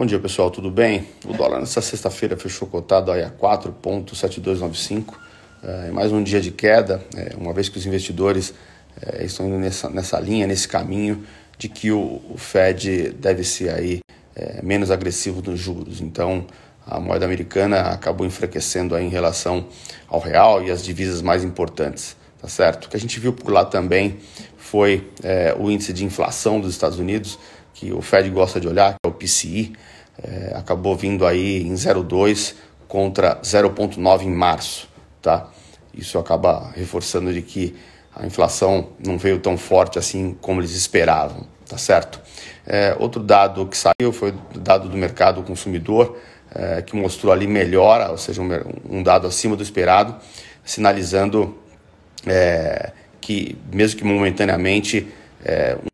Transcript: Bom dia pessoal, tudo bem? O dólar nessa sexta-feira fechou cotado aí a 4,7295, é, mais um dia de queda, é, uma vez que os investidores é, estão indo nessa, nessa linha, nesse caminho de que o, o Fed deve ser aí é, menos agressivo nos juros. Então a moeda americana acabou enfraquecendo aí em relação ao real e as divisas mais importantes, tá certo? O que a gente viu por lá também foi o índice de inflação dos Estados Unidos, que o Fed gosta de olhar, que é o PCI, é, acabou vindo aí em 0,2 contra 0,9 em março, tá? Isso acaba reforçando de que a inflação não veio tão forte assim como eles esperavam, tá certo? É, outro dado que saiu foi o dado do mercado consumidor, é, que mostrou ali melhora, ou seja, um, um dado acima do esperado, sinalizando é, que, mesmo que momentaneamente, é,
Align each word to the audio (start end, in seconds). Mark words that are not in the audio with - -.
Bom 0.00 0.06
dia 0.06 0.18
pessoal, 0.18 0.50
tudo 0.50 0.70
bem? 0.70 1.06
O 1.26 1.34
dólar 1.34 1.60
nessa 1.60 1.82
sexta-feira 1.82 2.34
fechou 2.34 2.66
cotado 2.66 3.12
aí 3.12 3.22
a 3.22 3.30
4,7295, 3.30 5.12
é, 5.62 5.90
mais 5.90 6.10
um 6.10 6.22
dia 6.22 6.40
de 6.40 6.50
queda, 6.50 7.02
é, 7.14 7.36
uma 7.36 7.52
vez 7.52 7.68
que 7.68 7.76
os 7.76 7.84
investidores 7.84 8.54
é, 9.02 9.26
estão 9.26 9.46
indo 9.46 9.58
nessa, 9.58 9.90
nessa 9.90 10.18
linha, 10.18 10.46
nesse 10.46 10.66
caminho 10.66 11.22
de 11.58 11.68
que 11.68 11.92
o, 11.92 12.22
o 12.30 12.38
Fed 12.38 13.10
deve 13.10 13.44
ser 13.44 13.74
aí 13.74 14.00
é, 14.34 14.62
menos 14.62 14.90
agressivo 14.90 15.42
nos 15.42 15.60
juros. 15.60 16.00
Então 16.00 16.46
a 16.86 16.98
moeda 16.98 17.26
americana 17.26 17.82
acabou 17.90 18.26
enfraquecendo 18.26 18.94
aí 18.94 19.04
em 19.04 19.10
relação 19.10 19.66
ao 20.08 20.18
real 20.18 20.62
e 20.62 20.70
as 20.70 20.82
divisas 20.82 21.20
mais 21.20 21.44
importantes, 21.44 22.16
tá 22.40 22.48
certo? 22.48 22.86
O 22.86 22.88
que 22.88 22.96
a 22.96 23.00
gente 23.00 23.20
viu 23.20 23.34
por 23.34 23.52
lá 23.52 23.66
também 23.66 24.16
foi 24.56 25.06
o 25.58 25.70
índice 25.70 25.92
de 25.92 26.06
inflação 26.06 26.58
dos 26.58 26.70
Estados 26.70 26.98
Unidos, 26.98 27.38
que 27.74 27.92
o 27.92 28.02
Fed 28.02 28.28
gosta 28.30 28.60
de 28.60 28.68
olhar, 28.68 28.92
que 28.92 28.98
é 29.06 29.08
o 29.08 29.12
PCI, 29.12 29.72
é, 30.22 30.52
acabou 30.54 30.94
vindo 30.96 31.26
aí 31.26 31.62
em 31.62 31.74
0,2 31.74 32.54
contra 32.86 33.36
0,9 33.42 34.22
em 34.22 34.30
março, 34.30 34.88
tá? 35.22 35.48
Isso 35.94 36.18
acaba 36.18 36.70
reforçando 36.74 37.32
de 37.32 37.42
que 37.42 37.76
a 38.14 38.26
inflação 38.26 38.88
não 39.04 39.16
veio 39.16 39.38
tão 39.38 39.56
forte 39.56 39.98
assim 39.98 40.36
como 40.40 40.60
eles 40.60 40.72
esperavam, 40.72 41.46
tá 41.68 41.78
certo? 41.78 42.20
É, 42.66 42.94
outro 42.98 43.22
dado 43.22 43.66
que 43.66 43.76
saiu 43.76 44.12
foi 44.12 44.30
o 44.30 44.58
dado 44.58 44.88
do 44.88 44.96
mercado 44.96 45.42
consumidor, 45.42 46.18
é, 46.54 46.82
que 46.82 46.96
mostrou 46.96 47.32
ali 47.32 47.46
melhora, 47.46 48.10
ou 48.10 48.18
seja, 48.18 48.42
um, 48.42 48.48
um 48.88 49.02
dado 49.02 49.26
acima 49.26 49.56
do 49.56 49.62
esperado, 49.62 50.16
sinalizando 50.64 51.56
é, 52.26 52.92
que, 53.20 53.56
mesmo 53.72 53.98
que 53.98 54.04
momentaneamente, 54.04 55.08
é, 55.44 55.76